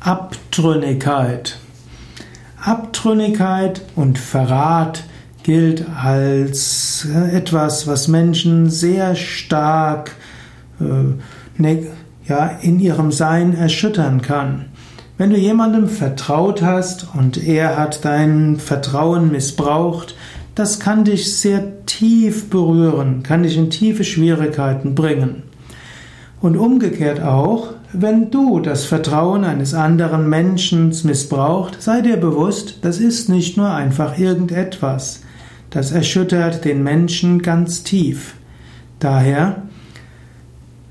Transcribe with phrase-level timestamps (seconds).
[0.00, 1.58] Abtrünnigkeit.
[2.62, 5.04] Abtrünnigkeit und Verrat
[5.42, 10.12] gilt als äh, etwas, was Menschen sehr stark
[10.80, 11.74] äh,
[12.26, 14.66] ja, in ihrem Sein erschüttern kann.
[15.18, 20.14] Wenn du jemandem vertraut hast und er hat dein Vertrauen missbraucht,
[20.54, 25.42] das kann dich sehr tief berühren, kann dich in tiefe Schwierigkeiten bringen.
[26.40, 32.98] Und umgekehrt auch, wenn du das Vertrauen eines anderen Menschen missbraucht, sei dir bewusst, das
[32.98, 35.22] ist nicht nur einfach irgendetwas.
[35.70, 38.34] Das erschüttert den Menschen ganz tief.
[39.00, 39.62] Daher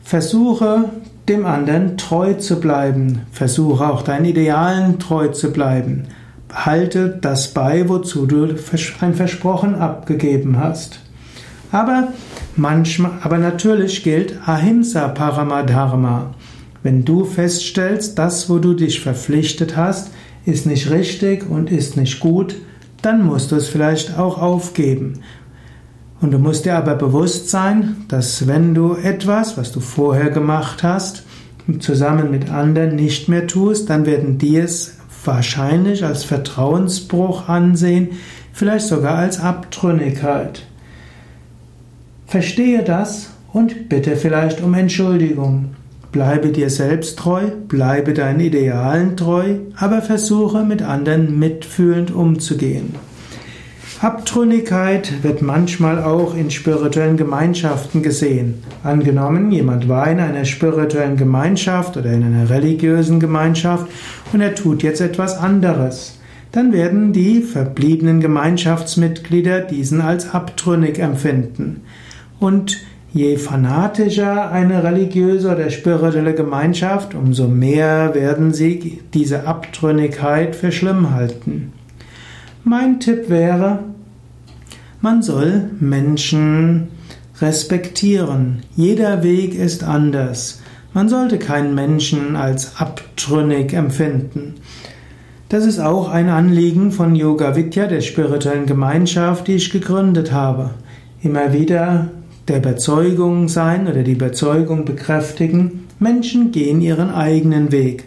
[0.03, 0.85] versuche
[1.27, 6.05] dem anderen treu zu bleiben, versuche auch deinen Idealen treu zu bleiben.
[6.51, 8.55] Halte das bei, wozu du
[9.01, 10.99] ein Versprochen abgegeben hast.
[11.71, 12.09] Aber
[12.59, 16.35] manchmal, aber natürlich gilt Ahimsa Paramadharma.
[16.83, 20.11] Wenn du feststellst, das, wo du dich verpflichtet hast,
[20.45, 22.55] ist nicht richtig und ist nicht gut,
[23.01, 25.21] dann musst du es vielleicht auch aufgeben.
[26.21, 30.83] Und du musst dir aber bewusst sein, dass wenn du etwas, was du vorher gemacht
[30.83, 31.23] hast,
[31.79, 38.09] zusammen mit anderen nicht mehr tust, dann werden die es wahrscheinlich als Vertrauensbruch ansehen,
[38.51, 40.63] vielleicht sogar als Abtrünnigkeit.
[42.29, 45.71] Verstehe das und bitte vielleicht um Entschuldigung.
[46.11, 52.93] Bleibe dir selbst treu, bleibe deinen Idealen treu, aber versuche mit anderen mitfühlend umzugehen.
[54.01, 58.63] Abtrünnigkeit wird manchmal auch in spirituellen Gemeinschaften gesehen.
[58.83, 63.87] Angenommen, jemand war in einer spirituellen Gemeinschaft oder in einer religiösen Gemeinschaft
[64.33, 66.19] und er tut jetzt etwas anderes.
[66.51, 71.81] Dann werden die verbliebenen Gemeinschaftsmitglieder diesen als abtrünnig empfinden.
[72.39, 72.77] Und
[73.11, 81.11] je fanatischer eine religiöse oder spirituelle Gemeinschaft, umso mehr werden sie diese Abtrünnigkeit für schlimm
[81.11, 81.73] halten.
[82.63, 83.79] Mein Tipp wäre,
[85.01, 86.89] man soll Menschen
[87.41, 88.63] respektieren.
[88.75, 90.61] Jeder Weg ist anders.
[90.93, 94.55] Man sollte keinen Menschen als abtrünnig empfinden.
[95.47, 100.71] Das ist auch ein Anliegen von Yoga Vidya, der spirituellen Gemeinschaft, die ich gegründet habe.
[101.23, 102.09] Immer wieder
[102.49, 108.05] der Überzeugung sein oder die Überzeugung bekräftigen, Menschen gehen ihren eigenen Weg.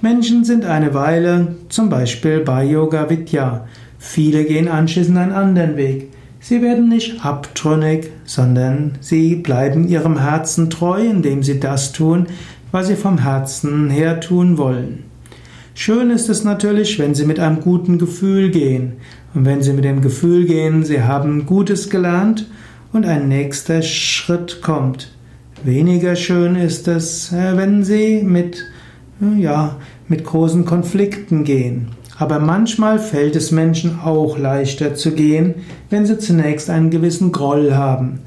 [0.00, 3.66] Menschen sind eine Weile zum Beispiel bei Yoga Vidya.
[3.98, 6.08] Viele gehen anschließend einen anderen Weg.
[6.40, 12.26] Sie werden nicht abtrünnig, sondern sie bleiben ihrem Herzen treu, indem sie das tun,
[12.72, 15.04] was sie vom Herzen her tun wollen.
[15.74, 18.94] Schön ist es natürlich, wenn sie mit einem guten Gefühl gehen.
[19.34, 22.46] Und wenn sie mit dem Gefühl gehen, sie haben Gutes gelernt
[22.92, 25.12] und ein nächster Schritt kommt.
[25.64, 28.64] Weniger schön ist es, äh, wenn sie mit,
[29.20, 29.76] äh, ja,
[30.08, 31.88] mit großen Konflikten gehen.
[32.18, 35.54] Aber manchmal fällt es Menschen auch leichter zu gehen,
[35.90, 38.20] wenn sie zunächst einen gewissen Groll haben.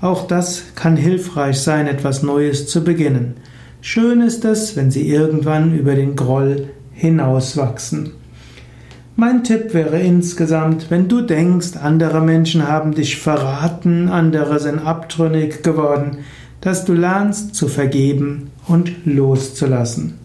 [0.00, 3.34] Auch das kann hilfreich sein, etwas Neues zu beginnen.
[3.80, 8.12] Schön ist es, wenn sie irgendwann über den Groll hinauswachsen.
[9.20, 15.62] Mein Tipp wäre insgesamt, wenn du denkst, andere Menschen haben dich verraten, andere sind abtrünnig
[15.62, 16.24] geworden,
[16.62, 20.19] dass du lernst zu vergeben und loszulassen.